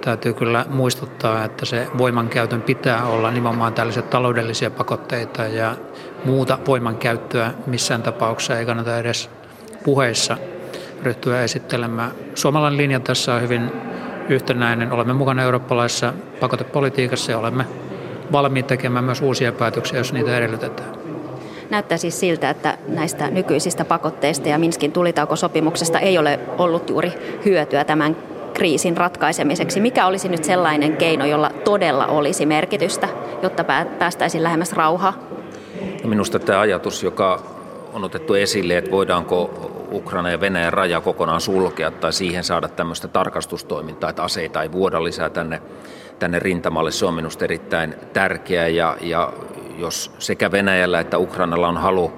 täytyy 0.00 0.34
kyllä 0.34 0.66
muistuttaa, 0.68 1.44
että 1.44 1.66
se 1.66 1.86
voimankäytön 1.98 2.62
pitää 2.62 3.06
olla 3.06 3.30
nimenomaan 3.30 3.72
tällaisia 3.72 4.02
taloudellisia 4.02 4.70
pakotteita 4.70 5.42
ja 5.42 5.76
muuta 6.24 6.58
voimankäyttöä 6.66 7.52
missään 7.66 8.02
tapauksessa 8.02 8.58
ei 8.58 8.66
kannata 8.66 8.98
edes 8.98 9.30
puheissa 9.84 10.36
ryhtyä 11.02 11.42
esittelemään. 11.42 12.10
Suomalainen 12.34 12.78
linja 12.78 13.00
tässä 13.00 13.34
on 13.34 13.42
hyvin 13.42 13.72
yhtenäinen. 14.28 14.92
Olemme 14.92 15.12
mukana 15.12 15.42
eurooppalaisessa 15.42 16.12
pakotepolitiikassa 16.40 17.32
ja 17.32 17.38
olemme 17.38 17.66
valmiit 18.32 18.66
tekemään 18.66 19.04
myös 19.04 19.20
uusia 19.20 19.52
päätöksiä, 19.52 19.98
jos 19.98 20.12
niitä 20.12 20.36
edellytetään. 20.36 21.05
Näyttää 21.70 21.98
siis 21.98 22.20
siltä, 22.20 22.50
että 22.50 22.78
näistä 22.88 23.30
nykyisistä 23.30 23.84
pakotteista 23.84 24.48
ja 24.48 24.58
Minskin 24.58 24.92
tulitaukosopimuksesta 24.92 26.00
ei 26.00 26.18
ole 26.18 26.40
ollut 26.58 26.90
juuri 26.90 27.12
hyötyä 27.44 27.84
tämän 27.84 28.16
kriisin 28.54 28.96
ratkaisemiseksi. 28.96 29.80
Mikä 29.80 30.06
olisi 30.06 30.28
nyt 30.28 30.44
sellainen 30.44 30.96
keino, 30.96 31.26
jolla 31.26 31.50
todella 31.64 32.06
olisi 32.06 32.46
merkitystä, 32.46 33.08
jotta 33.42 33.64
päästäisiin 33.98 34.42
lähemmäs 34.42 34.72
rauhaa? 34.72 35.12
Minusta 36.04 36.38
tämä 36.38 36.60
ajatus, 36.60 37.02
joka 37.02 37.42
on 37.92 38.04
otettu 38.04 38.34
esille, 38.34 38.76
että 38.76 38.90
voidaanko 38.90 39.50
Ukraina 39.92 40.30
ja 40.30 40.40
Venäjän 40.40 40.72
raja 40.72 41.00
kokonaan 41.00 41.40
sulkea 41.40 41.90
tai 41.90 42.12
siihen 42.12 42.44
saada 42.44 42.68
tämmöistä 42.68 43.08
tarkastustoimintaa, 43.08 44.10
että 44.10 44.22
aseita 44.22 44.62
ei 44.62 44.72
vuoda 44.72 45.04
lisää 45.04 45.30
tänne, 45.30 45.62
tänne 46.18 46.38
rintamalle. 46.38 46.90
Se 46.90 47.06
on 47.06 47.14
minusta 47.14 47.44
erittäin 47.44 47.94
tärkeää 48.12 48.68
ja, 48.68 48.96
ja 49.00 49.32
jos 49.78 50.12
sekä 50.18 50.50
Venäjällä 50.50 51.00
että 51.00 51.18
Ukrainalla 51.18 51.68
on 51.68 51.76
halu 51.76 52.12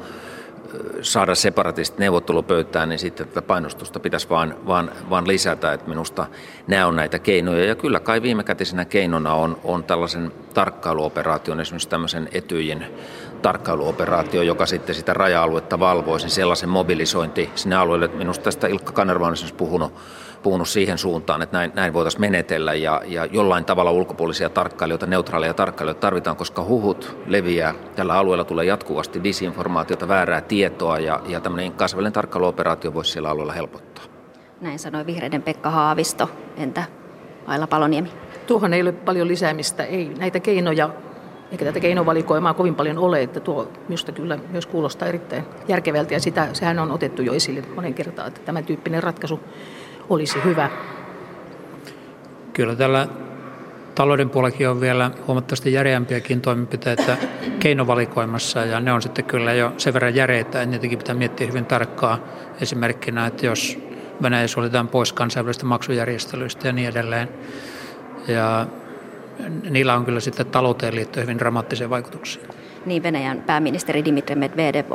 saada 1.03 1.35
separatistit 1.35 1.99
neuvottelupöytään, 1.99 2.89
niin 2.89 2.99
sitten 2.99 3.29
tätä 3.29 3.43
painostusta 3.43 4.01
pitäisi 4.01 4.29
vaan, 4.29 4.55
vaan, 4.67 4.91
vaan 5.11 5.29
lisätä, 5.29 5.73
että 5.73 5.89
minusta 5.89 6.27
nämä 6.67 6.87
on 6.87 6.97
näitä 6.97 7.19
keinoja. 7.19 7.65
Ja 7.65 7.75
kyllä 7.75 8.01
kai 8.01 8.23
viimekätisenä 8.23 8.85
keinona 8.85 9.35
on, 9.35 9.61
on 9.65 9.85
tällaisen 9.85 10.33
tarkkailuoperaation, 10.55 11.61
esimerkiksi 11.61 11.89
tämmöisen 11.89 12.29
etyjin 12.33 12.85
tarkkailuoperaatio, 13.43 14.43
joka 14.43 14.67
sitten 14.67 14.95
sitä 14.95 15.15
raja-aluetta 15.15 15.79
valvoisi, 15.79 16.31
sellaisen 16.31 16.69
mobilisointi 16.69 17.51
sinne 17.55 17.77
alueelle. 17.77 18.09
Minusta 18.09 18.45
tästä 18.45 18.67
Ilkka 18.67 18.93
Kanerva 18.93 19.27
on 19.27 19.33
esimerkiksi 19.33 19.59
puhunut 19.59 19.93
puhunut 20.49 20.69
siihen 20.69 20.99
suuntaan, 20.99 21.43
että 21.43 21.57
näin, 21.57 21.73
näin 21.75 21.93
voitaisiin 21.93 22.21
menetellä 22.21 22.75
ja, 22.75 23.03
ja 23.07 23.25
jollain 23.25 23.65
tavalla 23.65 23.91
ulkopuolisia 23.91 24.49
tarkkailijoita, 24.49 25.07
neutraaleja 25.07 25.55
tarkkailijoita 25.55 26.01
tarvitaan, 26.01 26.37
koska 26.37 26.65
huhut 26.65 27.19
leviää. 27.27 27.75
Tällä 27.97 28.15
alueella 28.15 28.45
tulee 28.45 28.65
jatkuvasti 28.65 29.25
disinformaatiota, 29.25 30.09
väärää 30.09 30.41
tietoa 30.41 30.99
ja, 30.99 31.21
ja 31.27 31.41
tämmöinen 31.41 31.73
kansainvälinen 31.73 32.13
tarkkailuoperaatio 32.13 32.95
voisi 32.95 33.13
siellä 33.13 33.31
alueella 33.31 33.53
helpottaa. 33.53 34.05
Näin 34.61 34.79
sanoi 34.79 35.07
vihreiden 35.07 35.43
Pekka 35.43 35.71
Haavisto. 35.71 36.31
Entä 36.57 36.85
Aila 37.47 37.67
Paloniemi? 37.67 38.11
Tuohon 38.47 38.75
ei 38.75 38.83
ole 38.83 38.93
paljon 38.93 39.29
lisäämistä. 39.29 39.85
Ei 39.85 40.13
näitä 40.19 40.41
keinoja 40.41 40.91
eikä 41.53 41.65
tätä 41.65 41.81
keinovalikoimaa 41.81 42.55
kovin 42.55 42.75
paljon 42.75 42.99
ole, 42.99 43.23
että 43.23 43.41
tuo 43.41 43.69
minusta 43.89 44.13
kyllä 44.13 44.39
myös 44.51 44.67
kuulostaa 44.67 45.09
erittäin 45.09 45.45
järkevältä 45.69 46.15
ja 46.15 46.21
sitä, 46.21 46.49
sehän 46.53 46.79
on 46.79 46.91
otettu 46.91 47.23
jo 47.23 47.33
esille 47.33 47.63
monen 47.75 47.95
kertaan, 47.95 48.29
että 48.29 48.41
tämän 48.41 48.65
tyyppinen 48.65 49.03
ratkaisu 49.03 49.41
olisi 50.09 50.39
hyvä. 50.45 50.71
Kyllä 52.53 52.75
tällä 52.75 53.09
talouden 53.95 54.31
puolellakin 54.31 54.69
on 54.69 54.81
vielä 54.81 55.11
huomattavasti 55.27 55.73
järeämpiäkin 55.73 56.41
toimenpiteitä 56.41 57.17
keinovalikoimassa 57.61 58.65
ja 58.65 58.81
ne 58.81 58.93
on 58.93 59.03
sitten 59.03 59.25
kyllä 59.25 59.53
jo 59.53 59.73
sen 59.77 59.95
verran 59.95 60.15
järeitä, 60.15 60.63
että 60.63 60.67
niitäkin 60.67 60.99
pitää 60.99 61.15
miettiä 61.15 61.47
hyvin 61.47 61.67
tarkkaan 61.67 62.23
esimerkkinä, 62.61 63.27
että 63.27 63.47
jos 63.47 63.79
Venäjä 64.23 64.47
suljetaan 64.47 64.89
pois 64.89 65.13
kansainvälisistä 65.13 65.67
maksujärjestelyistä 65.67 66.69
ja 66.69 66.73
niin 66.73 66.89
edelleen. 66.89 67.29
Ja 68.29 68.67
niillä 69.71 69.95
on 69.95 70.05
kyllä 70.05 70.21
sitten 70.21 70.47
talouteen 70.47 70.95
liittyen 70.95 71.27
hyvin 71.27 71.39
dramaattisia 71.39 71.91
vaikutuksia. 71.91 72.43
Niin 72.87 73.03
Venäjän 73.03 73.43
pääministeri 73.47 74.05
Dimitri 74.05 74.35
Medvedev 74.35 74.93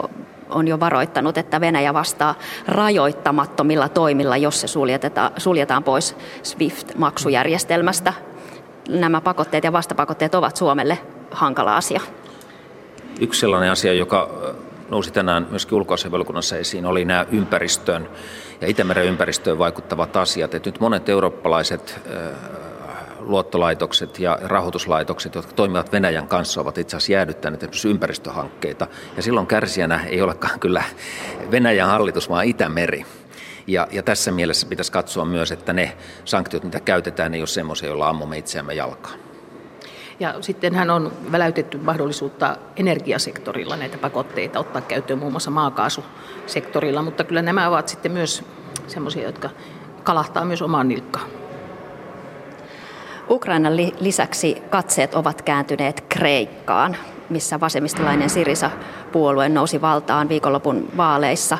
on 0.53 0.67
jo 0.67 0.79
varoittanut, 0.79 1.37
että 1.37 1.61
Venäjä 1.61 1.93
vastaa 1.93 2.35
rajoittamattomilla 2.67 3.89
toimilla, 3.89 4.37
jos 4.37 4.61
se 4.61 4.67
suljetaan 5.37 5.83
pois 5.83 6.15
SWIFT-maksujärjestelmästä. 6.43 8.13
Nämä 8.89 9.21
pakotteet 9.21 9.63
ja 9.63 9.73
vastapakotteet 9.73 10.35
ovat 10.35 10.55
Suomelle 10.55 10.99
hankala 11.31 11.77
asia. 11.77 12.01
Yksi 13.19 13.39
sellainen 13.39 13.71
asia, 13.71 13.93
joka 13.93 14.29
nousi 14.89 15.11
tänään 15.11 15.47
myöskin 15.49 15.75
ulkoasianvaliokunnassa 15.75 16.57
esiin, 16.57 16.85
oli 16.85 17.05
nämä 17.05 17.25
ympäristöön 17.31 18.09
ja 18.61 18.67
Itämeren 18.67 19.05
ympäristöön 19.05 19.57
vaikuttavat 19.57 20.17
asiat. 20.17 20.53
Että 20.53 20.67
nyt 20.67 20.79
monet 20.79 21.09
eurooppalaiset 21.09 21.99
luottolaitokset 23.25 24.19
ja 24.19 24.39
rahoituslaitokset, 24.41 25.35
jotka 25.35 25.53
toimivat 25.53 25.91
Venäjän 25.91 26.27
kanssa, 26.27 26.61
ovat 26.61 26.77
itse 26.77 26.97
asiassa 26.97 27.13
jäädyttäneet 27.13 27.63
esimerkiksi 27.63 27.87
ympäristöhankkeita. 27.87 28.87
Ja 29.17 29.23
silloin 29.23 29.47
kärsijänä 29.47 30.03
ei 30.05 30.21
olekaan 30.21 30.59
kyllä 30.59 30.83
Venäjän 31.51 31.89
hallitus, 31.89 32.29
vaan 32.29 32.45
Itämeri. 32.45 33.05
Ja, 33.67 33.87
ja 33.91 34.03
tässä 34.03 34.31
mielessä 34.31 34.67
pitäisi 34.67 34.91
katsoa 34.91 35.25
myös, 35.25 35.51
että 35.51 35.73
ne 35.73 35.97
sanktiot, 36.25 36.63
mitä 36.63 36.79
käytetään, 36.79 37.33
ei 37.33 37.41
ole 37.41 37.47
semmoisia, 37.47 37.89
joilla 37.89 38.09
ammumme 38.09 38.37
itseämme 38.37 38.73
jalkaan. 38.73 39.19
Ja 40.19 40.35
sitten 40.41 40.75
hän 40.75 40.89
on 40.89 41.11
väläytetty 41.31 41.77
mahdollisuutta 41.77 42.57
energiasektorilla 42.75 43.75
näitä 43.75 43.97
pakotteita 43.97 44.59
ottaa 44.59 44.81
käyttöön 44.81 45.19
muun 45.19 45.31
muassa 45.31 45.51
maakaasusektorilla, 45.51 47.01
mutta 47.01 47.23
kyllä 47.23 47.41
nämä 47.41 47.67
ovat 47.67 47.87
sitten 47.87 48.11
myös 48.11 48.43
semmoisia, 48.87 49.23
jotka 49.23 49.49
kalahtaa 50.03 50.45
myös 50.45 50.61
omaan 50.61 50.87
nilkkaan. 50.87 51.42
Ukrainan 53.29 53.77
lisäksi 53.77 54.63
katseet 54.69 55.15
ovat 55.15 55.41
kääntyneet 55.41 56.05
Kreikkaan, 56.09 56.97
missä 57.29 57.59
vasemmistolainen 57.59 58.29
Sirisa-puolue 58.29 59.49
nousi 59.49 59.81
valtaan 59.81 60.29
viikonlopun 60.29 60.89
vaaleissa. 60.97 61.57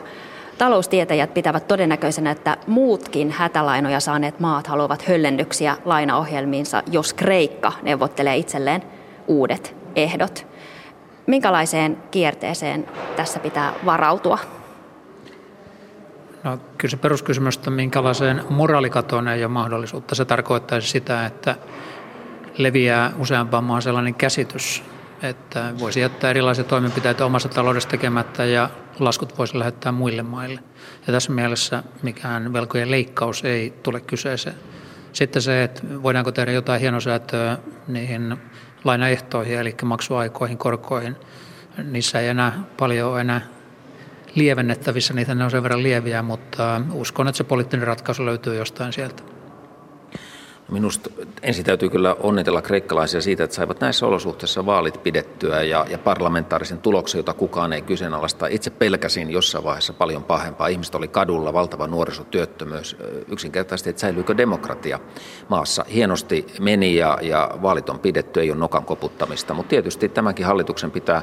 Taloustietäjät 0.58 1.34
pitävät 1.34 1.67
todennäköisenä, 1.67 2.32
että 2.32 2.58
muutkin 2.67 3.32
hätälainoja 3.32 4.00
saaneet 4.00 4.39
maat 4.39 4.67
haluavat 4.67 5.01
höllennyksiä 5.01 5.77
lainaohjelmiinsa, 5.86 6.84
jos 6.91 7.13
Kreikka 7.13 7.72
neuvottelee 7.82 8.36
itselleen 8.36 8.84
uudet 9.27 9.75
ehdot. 9.96 10.48
Minkälaiseen 11.27 11.98
kierteeseen 12.12 12.88
tässä 13.15 13.39
pitää 13.39 13.74
varautua? 13.86 14.38
No, 16.44 16.60
kyllä 16.78 16.92
se 16.92 16.98
peruskysymys 16.98 17.60
on, 17.68 17.74
minkälaiseen 17.74 18.44
moraalikatoon 18.50 19.28
ei 19.28 19.44
ole 19.44 19.52
mahdollisuutta. 19.52 20.16
Se 20.16 20.26
tarkoittaisi 20.26 20.88
sitä, 20.88 21.26
että 21.26 21.56
leviää 22.58 23.12
useampaan 23.18 23.64
maan 23.64 23.82
sellainen 23.82 24.16
käsitys, 24.16 24.84
että 25.22 25.74
voisi 25.80 26.00
jättää 26.00 26.30
erilaisia 26.30 26.64
toimenpiteitä 26.64 27.26
omassa 27.26 27.50
taloudessa 27.50 27.90
tekemättä 27.90 28.46
ja 28.46 28.70
laskut 29.00 29.38
voisi 29.38 29.60
lähettää 29.60 29.92
muille 29.92 30.24
maille. 30.24 30.60
Ja 31.08 31.14
tässä 31.14 31.32
mielessä 31.32 31.84
mikään 32.02 32.54
velkojen 32.54 32.92
leikkaus 32.92 33.46
ei 33.46 33.74
tule 33.84 34.00
kyseeseen. 34.00 34.56
Sitten 35.14 35.42
se, 35.42 35.64
että 35.64 35.82
voidaanko 36.04 36.32
tehdä 36.32 36.52
jotain 36.52 36.82
hienosäätöä 36.82 37.58
niihin 37.88 38.38
lainaehtoihin, 38.84 39.60
eli 39.60 39.76
maksuaikoihin, 39.84 40.58
korkoihin, 40.58 41.16
niissä 41.84 42.20
ei 42.20 42.28
enää 42.28 42.64
paljon 42.78 43.22
enää 43.22 43.42
lievennettävissä, 44.36 45.13
niitä 45.13 45.36
ne 45.36 45.44
on 45.44 45.52
sen 45.52 45.63
verran 45.63 45.84
lieviä, 45.84 46.22
mutta 46.22 46.82
uskon, 46.92 47.28
että 47.28 47.38
se 47.38 47.44
poliittinen 47.44 47.88
ratkaisu 47.88 48.25
löytyy 48.25 48.56
jostain 48.56 48.94
sieltä. 48.94 49.33
Minusta 50.72 51.10
ensin 51.41 51.65
täytyy 51.65 51.89
kyllä 51.89 52.15
onnitella 52.20 52.62
kreikkalaisia 52.62 53.22
siitä, 53.22 53.43
että 53.43 53.55
saivat 53.55 53.82
näissä 53.82 54.05
olosuhteissa 54.05 54.65
vaalit 54.65 55.03
pidettyä 55.03 55.63
ja, 55.63 55.86
ja 55.89 55.98
parlamentaarisen 55.98 56.77
tuloksen, 56.77 57.20
jota 57.20 57.34
kukaan 57.34 57.74
ei 57.74 57.82
kyseenalaista. 57.82 58.48
Itse 58.48 58.70
pelkäsin 58.70 59.32
jossain 59.32 59.63
vaiheessa 59.63 59.93
paljon 59.93 60.24
pahempaa. 60.24 60.67
Ihmiset 60.67 60.96
oli 60.96 61.08
kadulla, 61.08 61.53
valtava 61.53 61.88
nuorisotyöttömyys. 61.88 62.98
Yksinkertaisesti, 63.27 63.89
että 63.89 64.00
säilyykö 64.00 64.38
demokratia 64.38 65.00
maassa. 65.50 65.86
Hienosti 65.93 66.46
meni 66.60 66.96
ja, 66.96 67.17
ja 67.22 67.51
vaalit 67.62 67.89
on 67.89 68.00
pidetty, 68.00 68.41
ei 68.41 68.51
ole 68.51 68.60
nokan 68.60 68.86
koputtamista. 68.86 69.53
Mutta 69.53 69.70
tietysti 69.70 70.10
tämänkin 70.10 70.46
hallituksen 70.46 70.91
pitää 70.91 71.22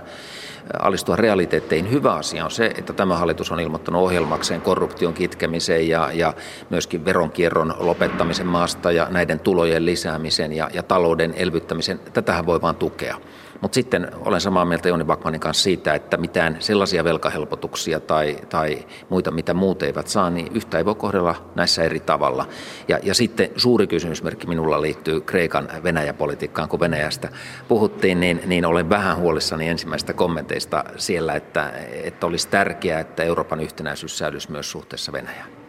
alistua 0.79 1.17
realiteetteihin. 1.17 1.91
Hyvä 1.91 2.13
asia 2.13 2.45
on 2.45 2.51
se, 2.51 2.67
että 2.79 2.93
tämä 2.93 3.17
hallitus 3.17 3.53
on 3.53 3.61
ilmoittanut 3.61 4.03
ohjelmakseen 4.03 4.61
korruption 4.61 5.15
kitkemiseen 5.15 5.89
ja, 5.89 6.11
ja 6.13 6.35
myöskin 6.71 7.05
veronkierron 7.05 7.75
lopettamisen 7.79 8.47
maasta 8.47 8.93
ja 8.93 9.07
näiden 9.11 9.30
tulojen 9.39 9.87
lisäämisen 9.87 10.53
ja, 10.53 10.71
ja 10.73 10.83
talouden 10.83 11.35
elvyttämisen. 11.37 12.01
Tätähän 12.13 12.47
voi 12.47 12.63
vain 12.63 12.77
tukea. 12.77 13.17
Mutta 13.61 13.75
sitten 13.75 14.09
olen 14.25 14.41
samaa 14.41 14.65
mieltä 14.65 14.89
Joni 14.89 15.05
Bakmanin 15.05 15.41
kanssa 15.41 15.63
siitä, 15.63 15.95
että 15.95 16.17
mitään 16.17 16.57
sellaisia 16.61 17.05
velkahelpotuksia 17.05 18.01
tai, 18.01 18.37
tai 18.49 18.87
muita, 19.09 19.31
mitä 19.31 19.55
muut 19.55 19.83
eivät 19.83 20.09
saa, 20.09 20.31
niin 20.31 20.53
yhtä 20.55 20.79
ei 20.79 20.85
voi 20.85 20.95
kohdella 20.95 21.51
näissä 21.55 21.83
eri 21.83 22.01
tavalla. 22.01 22.49
Ja, 22.89 22.99
ja 23.03 23.15
sitten 23.15 23.51
suuri 23.57 23.87
kysymysmerkki 23.87 24.47
minulla 24.47 24.83
liittyy 24.83 25.21
Kreikan 25.21 25.69
Venäjä-politiikkaan, 25.83 26.69
kun 26.69 26.81
Venäjästä 26.81 27.29
puhuttiin, 27.69 28.21
niin, 28.21 28.41
niin 28.47 28.65
olen 28.65 28.89
vähän 28.89 29.17
huolissani 29.17 29.69
ensimmäistä 29.69 30.13
kommenteista 30.13 30.85
siellä, 30.97 31.35
että, 31.35 31.73
että 32.05 32.27
olisi 32.27 32.49
tärkeää, 32.49 33.01
että 33.01 33.23
Euroopan 33.23 33.61
yhtenäisyys 33.61 34.19
säilyisi 34.19 34.51
myös 34.51 34.71
suhteessa 34.71 35.13
Venäjään. 35.13 35.60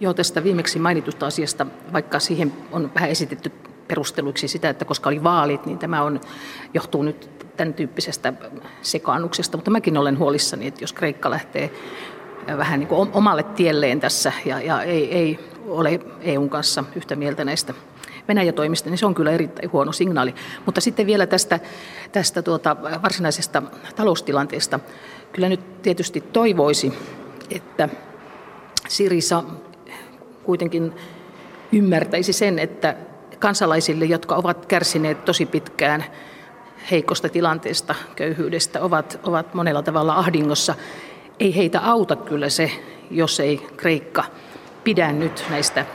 Joo, 0.00 0.14
tästä 0.14 0.44
viimeksi 0.44 0.78
mainitusta 0.78 1.26
asiasta, 1.26 1.66
vaikka 1.92 2.18
siihen 2.18 2.52
on 2.72 2.90
vähän 2.94 3.10
esitetty 3.10 3.52
perusteluiksi 3.88 4.48
sitä, 4.48 4.68
että 4.68 4.84
koska 4.84 5.08
oli 5.08 5.22
vaalit, 5.22 5.66
niin 5.66 5.78
tämä 5.78 6.02
on, 6.02 6.20
johtuu 6.74 7.02
nyt 7.02 7.30
tämän 7.56 7.74
tyyppisestä 7.74 8.32
sekaannuksesta. 8.82 9.56
Mutta 9.56 9.70
mäkin 9.70 9.96
olen 9.96 10.18
huolissani, 10.18 10.66
että 10.66 10.82
jos 10.82 10.92
Kreikka 10.92 11.30
lähtee 11.30 11.70
vähän 12.56 12.80
niin 12.80 12.88
kuin 12.88 13.10
omalle 13.12 13.42
tielleen 13.42 14.00
tässä 14.00 14.32
ja, 14.44 14.60
ja 14.60 14.82
ei, 14.82 15.14
ei 15.14 15.38
ole 15.66 16.00
EUn 16.20 16.50
kanssa 16.50 16.84
yhtä 16.96 17.16
mieltä 17.16 17.44
näistä 17.44 17.74
Venäjä 18.28 18.52
toimista, 18.52 18.90
niin 18.90 18.98
se 18.98 19.06
on 19.06 19.14
kyllä 19.14 19.30
erittäin 19.30 19.72
huono 19.72 19.92
signaali. 19.92 20.34
Mutta 20.66 20.80
sitten 20.80 21.06
vielä 21.06 21.26
tästä, 21.26 21.60
tästä 22.12 22.42
tuota 22.42 22.76
varsinaisesta 23.02 23.62
taloustilanteesta. 23.96 24.80
Kyllä 25.32 25.48
nyt 25.48 25.82
tietysti 25.82 26.20
toivoisi, 26.20 26.92
että 27.50 27.88
Sirisa 28.88 29.44
kuitenkin 30.42 30.92
ymmärtäisi 31.72 32.32
sen, 32.32 32.58
että 32.58 32.96
kansalaisille, 33.38 34.04
jotka 34.04 34.34
ovat 34.34 34.66
kärsineet 34.66 35.24
tosi 35.24 35.46
pitkään 35.46 36.04
heikosta 36.90 37.28
tilanteesta, 37.28 37.94
köyhyydestä, 38.16 38.82
ovat, 38.82 39.20
ovat 39.22 39.54
monella 39.54 39.82
tavalla 39.82 40.14
ahdingossa. 40.14 40.74
Ei 41.40 41.56
heitä 41.56 41.80
auta 41.80 42.16
kyllä 42.16 42.48
se, 42.48 42.70
jos 43.10 43.40
ei 43.40 43.66
Kreikka 43.76 44.24
pidä 44.84 45.12
nyt 45.12 45.44
näistä 45.50 45.86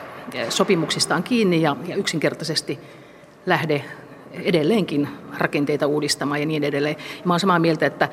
sopimuksistaan 0.49 1.23
kiinni 1.23 1.61
ja, 1.61 1.75
ja 1.87 1.95
yksinkertaisesti 1.95 2.79
lähde 3.45 3.85
edelleenkin 4.43 5.07
rakenteita 5.37 5.87
uudistamaan 5.87 6.39
ja 6.39 6.45
niin 6.45 6.63
edelleen. 6.63 6.95
Mä 7.25 7.33
olen 7.33 7.39
samaa 7.39 7.59
mieltä, 7.59 7.85
että 7.85 8.09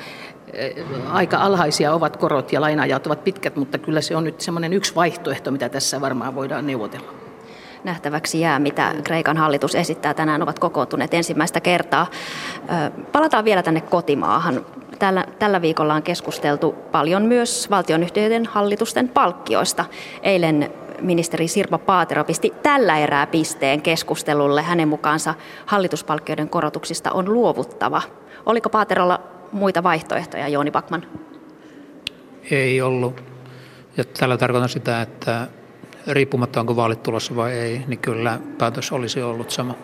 eh, 0.52 0.74
aika 1.10 1.36
alhaisia 1.36 1.94
ovat 1.94 2.16
korot 2.16 2.52
ja 2.52 2.60
lainaajat 2.60 3.06
ovat 3.06 3.24
pitkät, 3.24 3.56
mutta 3.56 3.78
kyllä 3.78 4.00
se 4.00 4.16
on 4.16 4.24
nyt 4.24 4.40
semmoinen 4.40 4.72
yksi 4.72 4.94
vaihtoehto, 4.94 5.50
mitä 5.50 5.68
tässä 5.68 6.00
varmaan 6.00 6.34
voidaan 6.34 6.66
neuvotella 6.66 7.12
nähtäväksi 7.84 8.40
jää, 8.40 8.58
mitä 8.58 8.94
Kreikan 9.04 9.36
hallitus 9.36 9.74
esittää. 9.74 10.14
Tänään 10.14 10.42
ovat 10.42 10.58
kokoontuneet 10.58 11.14
ensimmäistä 11.14 11.60
kertaa. 11.60 12.06
Palataan 13.12 13.44
vielä 13.44 13.62
tänne 13.62 13.80
kotimaahan. 13.80 14.66
Tällä, 14.98 15.26
tällä 15.38 15.62
viikolla 15.62 15.94
on 15.94 16.02
keskusteltu 16.02 16.74
paljon 16.92 17.22
myös 17.22 17.70
valtionyhtiöiden 17.70 18.46
hallitusten 18.46 19.08
palkkioista. 19.08 19.84
Eilen 20.22 20.72
ministeri 21.02 21.48
Sirpa 21.48 21.78
Paatero 21.78 22.24
pisti 22.24 22.52
tällä 22.62 22.98
erää 22.98 23.26
pisteen 23.26 23.82
keskustelulle. 23.82 24.62
Hänen 24.62 24.88
mukaansa 24.88 25.34
hallituspalkkioiden 25.66 26.48
korotuksista 26.48 27.10
on 27.12 27.32
luovuttava. 27.32 28.02
Oliko 28.46 28.68
Paaterolla 28.68 29.20
muita 29.52 29.82
vaihtoehtoja, 29.82 30.48
Jooni 30.48 30.70
Bakman? 30.70 31.06
Ei 32.50 32.80
ollut. 32.80 33.24
Ja 33.96 34.04
tällä 34.04 34.36
tarkoitan 34.36 34.68
sitä, 34.68 35.02
että 35.02 35.48
riippumatta 36.06 36.60
onko 36.60 36.76
vaalit 36.76 37.02
tulossa 37.02 37.36
vai 37.36 37.52
ei, 37.52 37.84
niin 37.86 37.98
kyllä 37.98 38.38
päätös 38.58 38.92
olisi 38.92 39.22
ollut 39.22 39.50
sama. 39.50 39.74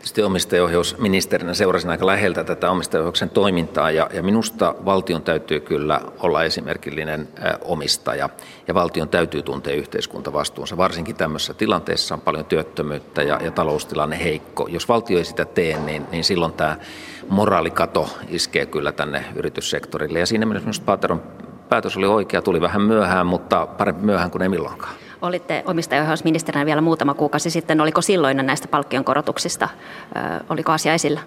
Tietysti 0.00 0.22
omistajaohjausministerinä 0.22 1.54
seurasin 1.54 1.90
aika 1.90 2.06
läheltä 2.06 2.44
tätä 2.44 2.70
omistajaohjauksen 2.70 3.30
toimintaa 3.30 3.90
ja, 3.90 4.10
ja 4.12 4.22
minusta 4.22 4.74
valtion 4.84 5.22
täytyy 5.22 5.60
kyllä 5.60 6.00
olla 6.18 6.44
esimerkillinen 6.44 7.28
omistaja 7.64 8.28
ja 8.68 8.74
valtion 8.74 9.08
täytyy 9.08 9.42
tuntea 9.42 9.74
yhteiskuntavastuunsa. 9.74 10.76
Varsinkin 10.76 11.16
tämmöisessä 11.16 11.54
tilanteessa 11.54 12.14
on 12.14 12.20
paljon 12.20 12.44
työttömyyttä 12.44 13.22
ja, 13.22 13.40
ja 13.44 13.50
taloustilanne 13.50 14.24
heikko. 14.24 14.66
Jos 14.70 14.88
valtio 14.88 15.18
ei 15.18 15.24
sitä 15.24 15.44
tee, 15.44 15.78
niin, 15.78 16.06
niin 16.12 16.24
silloin 16.24 16.52
tämä 16.52 16.76
moraalikato 17.28 18.08
iskee 18.28 18.66
kyllä 18.66 18.92
tänne 18.92 19.24
yrityssektorille 19.34 20.18
ja 20.18 20.26
siinä 20.26 20.46
mielessä 20.46 20.66
minusta 20.66 20.84
Paateron 20.84 21.22
päätös 21.68 21.96
oli 21.96 22.06
oikea, 22.06 22.42
tuli 22.42 22.60
vähän 22.60 22.82
myöhään, 22.82 23.26
mutta 23.26 23.66
parempi 23.66 24.02
myöhään 24.02 24.30
kuin 24.30 24.42
ei 24.42 24.48
milloinkaan. 24.48 24.94
Olitte 25.22 25.62
omistajaohjausministerinä 25.66 26.66
vielä 26.66 26.80
muutama 26.80 27.14
kuukausi 27.14 27.50
sitten. 27.50 27.80
Oliko 27.80 28.02
silloin 28.02 28.36
näistä 28.36 28.68
palkkionkorotuksista, 28.68 29.68
oliko 30.48 30.72
asia 30.72 30.94
esillä? 30.94 31.20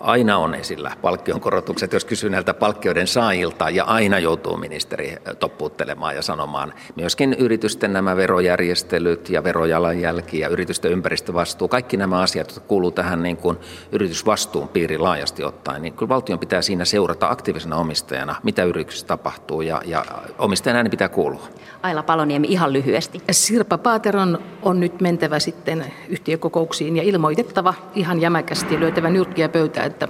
Aina 0.00 0.38
on 0.38 0.54
esillä 0.54 0.92
palkkionkorotukset, 1.02 1.92
jos 1.92 2.04
kysyy 2.04 2.30
näiltä 2.30 2.54
palkkioiden 2.54 3.06
saajilta, 3.06 3.70
ja 3.70 3.84
aina 3.84 4.18
joutuu 4.18 4.56
ministeri 4.56 5.16
toppuuttelemaan 5.38 6.16
ja 6.16 6.22
sanomaan 6.22 6.72
myöskin 6.96 7.34
yritysten 7.34 7.92
nämä 7.92 8.16
verojärjestelyt 8.16 9.30
ja 9.30 9.44
verojalanjälki 9.44 10.38
ja 10.38 10.48
yritysten 10.48 10.92
ympäristövastuu, 10.92 11.68
kaikki 11.68 11.96
nämä 11.96 12.20
asiat, 12.20 12.48
jotka 12.48 12.68
kuuluu 12.68 12.90
tähän 12.90 13.22
niin 13.22 13.36
kuin 13.36 13.58
yritysvastuun 13.92 14.68
piiriin 14.68 15.02
laajasti 15.02 15.44
ottaen, 15.44 15.82
niin 15.82 15.92
kyllä 15.92 16.08
valtion 16.08 16.38
pitää 16.38 16.62
siinä 16.62 16.84
seurata 16.84 17.28
aktiivisena 17.28 17.76
omistajana, 17.76 18.36
mitä 18.42 18.64
yrityksessä 18.64 19.06
tapahtuu, 19.06 19.62
ja, 19.62 19.82
ja 19.84 20.04
omistajan 20.38 20.76
ääni 20.76 20.90
pitää 20.90 21.08
kuulua. 21.08 21.48
Aila 21.82 22.02
Paloniemi 22.02 22.46
ihan 22.50 22.72
lyhyesti. 22.72 23.17
Sirpa 23.30 23.78
Paateron 23.78 24.38
on 24.62 24.80
nyt 24.80 25.00
mentävä 25.00 25.38
sitten 25.38 25.92
yhtiökokouksiin 26.08 26.96
ja 26.96 27.02
ilmoitettava 27.02 27.74
ihan 27.94 28.20
jämäkästi 28.20 28.80
löytävä 28.80 29.10
nyrkkiä 29.10 29.48
pöytää, 29.48 29.84
että 29.84 30.08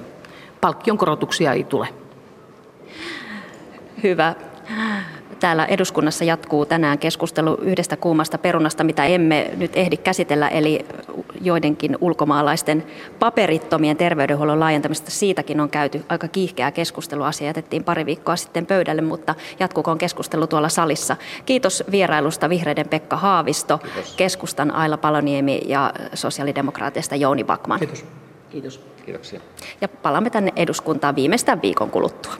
palkkion 0.60 0.98
korotuksia 0.98 1.52
ei 1.52 1.64
tule. 1.64 1.88
Hyvä. 4.02 4.34
Täällä 5.40 5.64
eduskunnassa 5.64 6.24
jatkuu 6.24 6.66
tänään 6.66 6.98
keskustelu 6.98 7.54
yhdestä 7.54 7.96
kuumasta 7.96 8.38
perunasta, 8.38 8.84
mitä 8.84 9.04
emme 9.04 9.50
nyt 9.56 9.76
ehdi 9.76 9.96
käsitellä, 9.96 10.48
eli 10.48 10.86
joidenkin 11.40 11.98
ulkomaalaisten 12.00 12.86
paperittomien 13.18 13.96
terveydenhuollon 13.96 14.60
laajentamista. 14.60 15.10
Siitäkin 15.10 15.60
on 15.60 15.70
käyty 15.70 16.04
aika 16.08 16.28
kiihkeää 16.28 16.72
keskustelua. 16.72 17.26
Asia 17.26 17.46
jätettiin 17.46 17.84
pari 17.84 18.06
viikkoa 18.06 18.36
sitten 18.36 18.66
pöydälle, 18.66 19.02
mutta 19.02 19.34
jatkukoon 19.60 19.98
keskustelu 19.98 20.46
tuolla 20.46 20.68
salissa. 20.68 21.16
Kiitos 21.46 21.84
vierailusta 21.90 22.48
vihreiden 22.48 22.88
Pekka 22.88 23.16
Haavisto, 23.16 23.78
Kiitos. 23.78 24.14
keskustan 24.16 24.70
Aila 24.70 24.96
Paloniemi 24.96 25.60
ja 25.66 25.92
sosiaalidemokraateista 26.14 27.16
Jouni 27.16 27.44
Bakman. 27.44 27.78
Kiitos. 27.78 28.04
Kiitos. 28.50 28.80
Kiitoksia. 29.04 29.40
Ja 29.80 29.88
palaamme 29.88 30.30
tänne 30.30 30.52
eduskuntaan 30.56 31.16
viimeistään 31.16 31.62
viikon 31.62 31.90
kuluttua. 31.90 32.32